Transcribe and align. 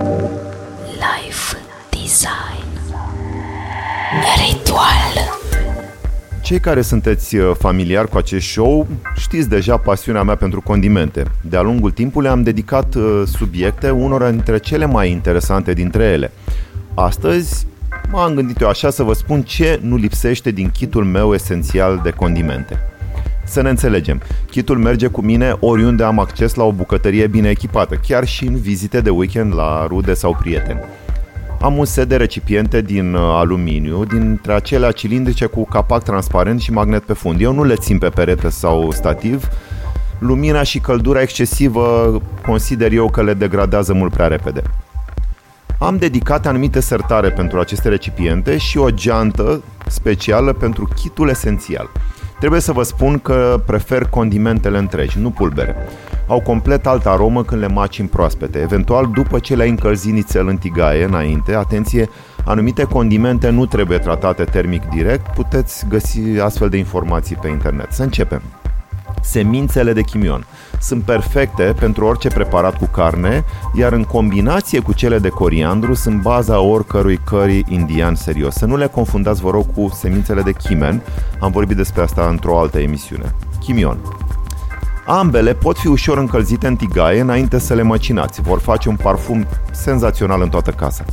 Life 0.00 1.56
Design 1.90 2.68
Ritual 4.36 5.38
Cei 6.42 6.60
care 6.60 6.82
sunteți 6.82 7.36
uh, 7.36 7.50
familiari 7.58 8.08
cu 8.08 8.16
acest 8.16 8.46
show 8.46 8.86
știți 9.16 9.48
deja 9.48 9.76
pasiunea 9.76 10.22
mea 10.22 10.34
pentru 10.34 10.60
condimente. 10.60 11.24
De-a 11.40 11.60
lungul 11.62 11.90
timpului 11.90 12.28
am 12.28 12.42
dedicat 12.42 12.94
uh, 12.94 13.22
subiecte 13.24 13.90
unora 13.90 14.30
dintre 14.30 14.58
cele 14.58 14.86
mai 14.86 15.10
interesante 15.10 15.72
dintre 15.72 16.04
ele. 16.04 16.32
Astăzi 16.94 17.66
m-am 18.10 18.34
gândit 18.34 18.60
eu 18.60 18.68
așa 18.68 18.90
să 18.90 19.02
vă 19.02 19.12
spun 19.12 19.42
ce 19.42 19.78
nu 19.82 19.96
lipsește 19.96 20.50
din 20.50 20.70
kitul 20.70 21.04
meu 21.04 21.34
esențial 21.34 22.00
de 22.02 22.10
condimente. 22.10 22.89
Să 23.50 23.62
ne 23.62 23.68
înțelegem, 23.68 24.20
kitul 24.50 24.78
merge 24.78 25.06
cu 25.06 25.20
mine 25.20 25.56
oriunde 25.60 26.04
am 26.04 26.18
acces 26.18 26.54
la 26.54 26.64
o 26.64 26.72
bucătărie 26.72 27.26
bine 27.26 27.48
echipată, 27.48 27.94
chiar 27.94 28.26
și 28.26 28.46
în 28.46 28.56
vizite 28.56 29.00
de 29.00 29.10
weekend 29.10 29.54
la 29.54 29.86
rude 29.86 30.14
sau 30.14 30.36
prieteni. 30.40 30.80
Am 31.60 31.76
un 31.76 31.84
set 31.84 32.08
de 32.08 32.16
recipiente 32.16 32.80
din 32.80 33.14
uh, 33.14 33.20
aluminiu, 33.20 34.04
dintre 34.04 34.52
acelea 34.52 34.90
cilindrice 34.90 35.46
cu 35.46 35.64
capac 35.64 36.02
transparent 36.02 36.60
și 36.60 36.72
magnet 36.72 37.02
pe 37.02 37.12
fund. 37.12 37.40
Eu 37.40 37.52
nu 37.52 37.64
le 37.64 37.74
țin 37.74 37.98
pe 37.98 38.08
perete 38.08 38.48
sau 38.48 38.90
stativ. 38.90 39.48
Lumina 40.18 40.62
și 40.62 40.78
căldura 40.78 41.20
excesivă 41.20 42.20
consider 42.46 42.92
eu 42.92 43.10
că 43.10 43.22
le 43.22 43.34
degradează 43.34 43.92
mult 43.92 44.12
prea 44.12 44.26
repede. 44.26 44.62
Am 45.78 45.96
dedicat 45.96 46.46
anumite 46.46 46.80
sertare 46.80 47.30
pentru 47.30 47.58
aceste 47.58 47.88
recipiente 47.88 48.56
și 48.56 48.78
o 48.78 48.90
geantă 48.90 49.62
specială 49.86 50.52
pentru 50.52 50.88
kitul 50.94 51.28
esențial. 51.28 51.90
Trebuie 52.40 52.60
să 52.60 52.72
vă 52.72 52.82
spun 52.82 53.18
că 53.18 53.62
prefer 53.66 54.04
condimentele 54.04 54.78
întregi, 54.78 55.18
nu 55.18 55.30
pulbere. 55.30 55.76
Au 56.26 56.40
complet 56.40 56.86
altă 56.86 57.08
aromă 57.08 57.44
când 57.44 57.60
le 57.60 57.66
maci 57.66 57.98
în 57.98 58.06
proaspete. 58.06 58.58
Eventual, 58.58 59.10
după 59.14 59.38
ce 59.38 59.54
le-ai 59.54 59.68
încălzit 59.68 60.12
nițel 60.12 60.48
în 60.48 60.56
tigaie 60.56 61.04
înainte, 61.04 61.54
atenție, 61.54 62.08
anumite 62.44 62.84
condimente 62.84 63.48
nu 63.48 63.66
trebuie 63.66 63.98
tratate 63.98 64.44
termic 64.44 64.82
direct, 64.84 65.34
puteți 65.34 65.86
găsi 65.88 66.20
astfel 66.42 66.68
de 66.68 66.76
informații 66.76 67.36
pe 67.36 67.48
internet. 67.48 67.92
Să 67.92 68.02
începem. 68.02 68.42
Semințele 69.20 69.92
de 69.92 70.02
chimion 70.02 70.46
sunt 70.80 71.02
perfecte 71.02 71.74
pentru 71.78 72.04
orice 72.04 72.28
preparat 72.28 72.78
cu 72.78 72.84
carne, 72.84 73.44
iar 73.74 73.92
în 73.92 74.04
combinație 74.04 74.80
cu 74.80 74.92
cele 74.92 75.18
de 75.18 75.28
coriandru 75.28 75.94
sunt 75.94 76.20
baza 76.20 76.60
oricărui 76.60 77.20
curry 77.30 77.64
indian 77.68 78.14
serios. 78.14 78.54
Să 78.54 78.66
nu 78.66 78.76
le 78.76 78.86
confundați, 78.86 79.40
vă 79.40 79.50
rog, 79.50 79.66
cu 79.74 79.90
semințele 79.94 80.42
de 80.42 80.52
chimen. 80.52 81.02
Am 81.40 81.50
vorbit 81.50 81.76
despre 81.76 82.02
asta 82.02 82.26
într-o 82.28 82.58
altă 82.58 82.78
emisiune. 82.78 83.34
Chimion. 83.60 83.98
Ambele 85.06 85.54
pot 85.54 85.78
fi 85.78 85.86
ușor 85.86 86.18
încălzite 86.18 86.66
în 86.66 86.76
tigaie 86.76 87.20
înainte 87.20 87.58
să 87.58 87.74
le 87.74 87.82
măcinați. 87.82 88.40
Vor 88.40 88.60
face 88.60 88.88
un 88.88 88.96
parfum 88.96 89.46
senzațional 89.70 90.42
în 90.42 90.48
toată 90.48 90.70
casa. 90.70 91.04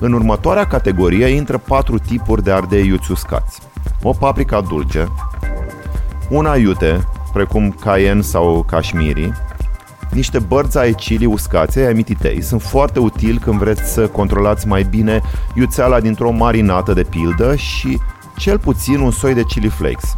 În 0.00 0.12
următoarea 0.12 0.66
categorie 0.66 1.26
intră 1.26 1.58
patru 1.58 1.98
tipuri 1.98 2.42
de 2.42 2.50
ardei 2.50 2.86
iuți 2.86 3.10
uscați. 3.10 3.60
O 4.02 4.12
paprika 4.12 4.60
dulce, 4.60 5.08
un 6.28 6.46
aiute, 6.46 7.08
precum 7.38 7.70
cayenne 7.70 8.22
sau 8.22 8.64
cașmiri, 8.66 9.32
niște 10.10 10.38
bărți 10.38 10.78
ai 10.78 10.92
chili 10.92 11.26
uscațe, 11.26 11.80
ai 11.86 11.92
mititei. 11.92 12.42
Sunt 12.42 12.62
foarte 12.62 12.98
utili 12.98 13.38
când 13.38 13.58
vreți 13.58 13.92
să 13.92 14.06
controlați 14.06 14.66
mai 14.66 14.82
bine 14.82 15.22
iuțeala 15.54 16.00
dintr-o 16.00 16.30
marinată 16.30 16.92
de 16.92 17.02
pildă 17.02 17.56
și 17.56 18.00
cel 18.36 18.58
puțin 18.58 18.98
un 19.00 19.10
soi 19.10 19.34
de 19.34 19.42
chili 19.42 19.68
flakes. 19.68 20.16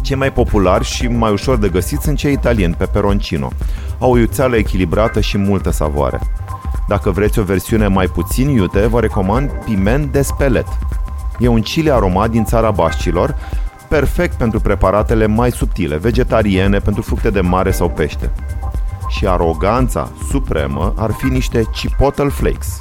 Cei 0.00 0.16
mai 0.16 0.32
populari 0.32 0.84
și 0.84 1.06
mai 1.06 1.32
ușor 1.32 1.56
de 1.56 1.68
găsit 1.68 2.00
sunt 2.00 2.16
cei 2.16 2.32
italieni, 2.32 2.74
peperoncino. 2.74 3.50
Au 3.98 4.12
o 4.12 4.18
iuțeală 4.18 4.56
echilibrată 4.56 5.20
și 5.20 5.38
multă 5.38 5.70
savoare. 5.70 6.20
Dacă 6.88 7.10
vreți 7.10 7.38
o 7.38 7.42
versiune 7.42 7.86
mai 7.86 8.06
puțin 8.06 8.48
iute, 8.48 8.86
vă 8.86 9.00
recomand 9.00 9.50
piment 9.64 10.12
de 10.12 10.22
spelet. 10.22 10.66
E 11.38 11.48
un 11.48 11.60
chili 11.60 11.90
aromat 11.90 12.30
din 12.30 12.44
țara 12.44 12.70
Bașcilor, 12.70 13.36
perfect 13.88 14.36
pentru 14.36 14.60
preparatele 14.60 15.26
mai 15.26 15.50
subtile, 15.50 15.96
vegetariene, 15.96 16.78
pentru 16.78 17.02
fructe 17.02 17.30
de 17.30 17.40
mare 17.40 17.70
sau 17.70 17.88
pește. 17.88 18.32
Și 19.08 19.26
aroganța 19.26 20.08
supremă 20.28 20.94
ar 20.96 21.10
fi 21.10 21.26
niște 21.26 21.68
chipotle 21.72 22.28
flakes. 22.28 22.80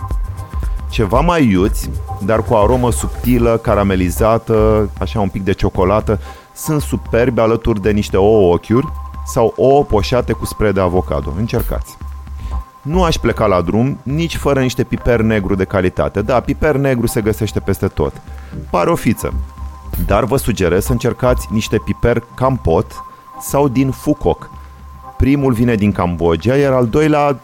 Ceva 0.89 1.19
mai 1.19 1.49
iuți, 1.49 1.89
dar 2.25 2.43
cu 2.43 2.53
aromă 2.53 2.91
subtilă, 2.91 3.57
caramelizată, 3.57 4.89
așa 4.99 5.19
un 5.19 5.29
pic 5.29 5.43
de 5.43 5.51
ciocolată, 5.51 6.19
sunt 6.53 6.81
superbi 6.81 7.39
alături 7.39 7.81
de 7.81 7.91
niște 7.91 8.17
ouă 8.17 8.53
ochiuri 8.53 8.87
sau 9.25 9.53
ouă 9.57 9.83
poșate 9.83 10.33
cu 10.33 10.45
spre 10.45 10.71
de 10.71 10.79
avocado. 10.79 11.33
Încercați! 11.37 11.97
Nu 12.81 13.03
aș 13.03 13.15
pleca 13.15 13.45
la 13.45 13.61
drum 13.61 13.99
nici 14.03 14.35
fără 14.35 14.59
niște 14.59 14.83
piper 14.83 15.21
negru 15.21 15.55
de 15.55 15.63
calitate. 15.63 16.21
Da, 16.21 16.39
piper 16.39 16.75
negru 16.75 17.07
se 17.07 17.21
găsește 17.21 17.59
peste 17.59 17.87
tot. 17.87 18.13
Pare 18.69 18.89
o 18.89 18.95
fiță. 18.95 19.33
Dar 20.05 20.23
vă 20.23 20.37
sugerez 20.37 20.85
să 20.85 20.91
încercați 20.91 21.47
niște 21.51 21.77
piper 21.77 22.23
campot 22.35 23.03
sau 23.41 23.67
din 23.67 23.91
Fukok. 23.91 24.49
Primul 25.17 25.53
vine 25.53 25.75
din 25.75 25.91
Cambodgia, 25.91 26.55
iar 26.55 26.73
al 26.73 26.87
doilea 26.87 27.39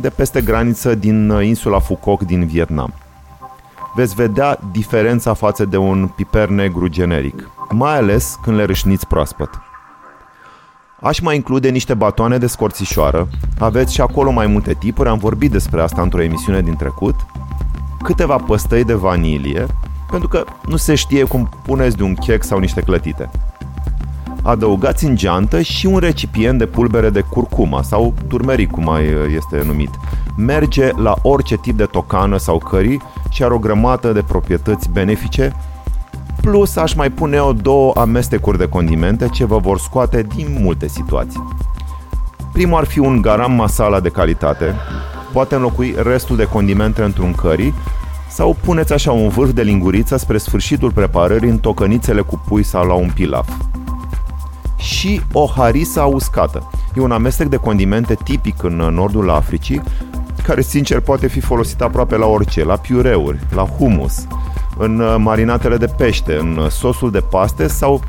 de 0.00 0.10
peste 0.10 0.40
graniță 0.40 0.94
din 0.94 1.28
insula 1.30 1.78
Fukok 1.78 2.22
din 2.22 2.46
Vietnam. 2.46 2.94
Veți 3.94 4.14
vedea 4.14 4.58
diferența 4.72 5.34
față 5.34 5.64
de 5.64 5.76
un 5.76 6.06
piper 6.06 6.48
negru 6.48 6.88
generic 6.88 7.50
mai 7.70 7.96
ales 7.96 8.38
când 8.42 8.56
le 8.56 8.64
râșniți 8.64 9.06
proaspăt. 9.06 9.50
Aș 11.00 11.20
mai 11.20 11.34
include 11.34 11.68
niște 11.68 11.94
batoane 11.94 12.38
de 12.38 12.46
scorțișoară, 12.46 13.28
aveți 13.58 13.94
și 13.94 14.00
acolo 14.00 14.30
mai 14.30 14.46
multe 14.46 14.74
tipuri, 14.74 15.08
am 15.08 15.18
vorbit 15.18 15.50
despre 15.50 15.82
asta 15.82 16.02
într-o 16.02 16.22
emisiune 16.22 16.60
din 16.60 16.76
trecut, 16.76 17.14
câteva 18.02 18.36
păstăi 18.36 18.84
de 18.84 18.94
vanilie, 18.94 19.66
pentru 20.10 20.28
că 20.28 20.44
nu 20.66 20.76
se 20.76 20.94
știe 20.94 21.24
cum 21.24 21.48
puneți 21.62 21.96
de 21.96 22.02
un 22.02 22.14
chec 22.14 22.44
sau 22.44 22.58
niște 22.58 22.80
clătite. 22.80 23.30
Adăugați 24.42 25.04
în 25.04 25.16
geantă 25.16 25.60
și 25.60 25.86
un 25.86 25.98
recipient 25.98 26.58
de 26.58 26.66
pulbere 26.66 27.10
de 27.10 27.20
curcuma 27.20 27.82
sau 27.82 28.14
turmeric, 28.28 28.70
cum 28.70 28.84
mai 28.84 29.04
este 29.36 29.62
numit. 29.64 29.90
Merge 30.36 30.90
la 30.96 31.14
orice 31.22 31.56
tip 31.56 31.76
de 31.76 31.84
tocană 31.84 32.36
sau 32.36 32.58
curry 32.58 32.98
și 33.30 33.42
are 33.42 33.54
o 33.54 33.58
grămadă 33.58 34.12
de 34.12 34.22
proprietăți 34.22 34.90
benefice 34.90 35.52
Plus 36.46 36.76
aș 36.76 36.94
mai 36.94 37.10
pune 37.10 37.40
o 37.40 37.52
două 37.52 37.92
amestecuri 37.96 38.58
de 38.58 38.68
condimente 38.68 39.28
ce 39.28 39.44
vă 39.44 39.58
vor 39.58 39.78
scoate 39.78 40.22
din 40.34 40.58
multe 40.60 40.88
situații. 40.88 41.46
Primul 42.52 42.78
ar 42.78 42.84
fi 42.84 42.98
un 42.98 43.20
garam 43.20 43.52
masala 43.52 44.00
de 44.00 44.08
calitate, 44.08 44.74
poate 45.32 45.54
înlocui 45.54 45.94
restul 46.02 46.36
de 46.36 46.44
condimente 46.44 47.02
într-un 47.02 47.32
curry 47.32 47.74
sau 48.36 48.56
puneți 48.64 48.92
așa 48.92 49.12
un 49.12 49.28
vârf 49.28 49.52
de 49.52 49.62
linguriță 49.62 50.16
spre 50.16 50.38
sfârșitul 50.38 50.92
preparării 50.92 51.50
în 51.50 51.58
tocănițele 51.58 52.20
cu 52.20 52.42
pui 52.48 52.62
sau 52.62 52.86
la 52.86 52.92
un 52.94 53.10
pilaf. 53.14 53.48
Și 54.76 55.20
o 55.32 55.46
harisa 55.56 56.04
uscată. 56.04 56.70
E 56.96 57.00
un 57.00 57.10
amestec 57.10 57.46
de 57.46 57.56
condimente 57.56 58.16
tipic 58.24 58.62
în 58.62 58.76
nordul 58.76 59.30
Africii, 59.30 59.82
care 60.42 60.60
sincer 60.60 61.00
poate 61.00 61.26
fi 61.26 61.40
folosit 61.40 61.80
aproape 61.80 62.16
la 62.16 62.26
orice, 62.26 62.64
la 62.64 62.76
piureuri, 62.76 63.38
la 63.54 63.62
humus, 63.62 64.26
în 64.78 65.00
uh, 65.00 65.14
marinatele 65.18 65.76
de 65.76 65.86
pește, 65.86 66.36
în 66.36 66.56
uh, 66.56 66.68
sosul 66.68 67.10
de 67.10 67.20
paste 67.20 67.66
sau 67.66 68.00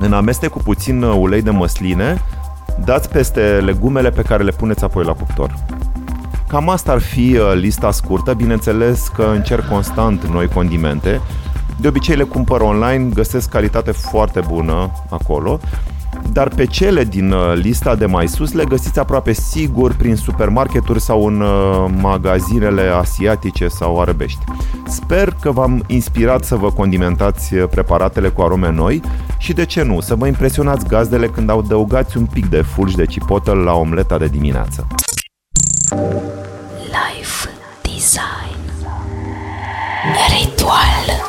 în 0.00 0.12
amestec 0.12 0.50
cu 0.50 0.58
puțin 0.58 1.02
uh, 1.02 1.16
ulei 1.18 1.42
de 1.42 1.50
măsline, 1.50 2.22
dați 2.84 3.08
peste 3.08 3.40
legumele 3.40 4.10
pe 4.10 4.22
care 4.22 4.42
le 4.42 4.50
puneți 4.50 4.84
apoi 4.84 5.04
la 5.04 5.12
cuptor. 5.12 5.54
Cam 6.50 6.68
asta 6.68 6.92
ar 6.92 7.00
fi 7.00 7.38
lista 7.54 7.90
scurtă, 7.90 8.34
bineînțeles 8.34 9.08
că 9.14 9.22
încerc 9.34 9.68
constant 9.68 10.26
noi 10.26 10.48
condimente. 10.48 11.20
De 11.80 11.88
obicei 11.88 12.16
le 12.16 12.22
cumpăr 12.22 12.60
online, 12.60 13.08
găsesc 13.14 13.48
calitate 13.48 13.90
foarte 13.90 14.40
bună 14.48 14.90
acolo 15.10 15.60
dar 16.32 16.48
pe 16.48 16.64
cele 16.64 17.04
din 17.04 17.32
uh, 17.32 17.52
lista 17.54 17.94
de 17.94 18.06
mai 18.06 18.28
sus 18.28 18.52
le 18.52 18.64
găsiți 18.64 18.98
aproape 18.98 19.32
sigur 19.32 19.94
prin 19.94 20.16
supermarketuri 20.16 21.00
sau 21.00 21.26
în 21.26 21.40
uh, 21.40 21.90
magazinele 22.00 22.82
asiatice 22.82 23.68
sau 23.68 24.00
arabești. 24.00 24.44
Sper 24.86 25.36
că 25.40 25.50
v-am 25.50 25.84
inspirat 25.86 26.44
să 26.44 26.56
vă 26.56 26.70
condimentați 26.70 27.54
uh, 27.54 27.68
preparatele 27.70 28.28
cu 28.28 28.42
arome 28.42 28.70
noi 28.70 29.02
și 29.38 29.52
de 29.52 29.64
ce 29.64 29.82
nu, 29.82 30.00
să 30.00 30.14
vă 30.14 30.26
impresionați 30.26 30.86
gazdele 30.86 31.26
când 31.26 31.50
adăugați 31.50 32.16
un 32.16 32.26
pic 32.26 32.46
de 32.46 32.62
fulgi 32.62 32.96
de 32.96 33.06
cipotă 33.06 33.52
la 33.52 33.72
omleta 33.72 34.18
de 34.18 34.26
dimineață. 34.26 34.86
Life 38.00 38.16
Design. 38.16 38.56
Ritual 40.32 41.20